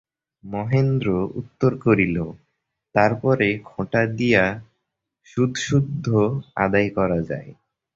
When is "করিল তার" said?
1.77-3.11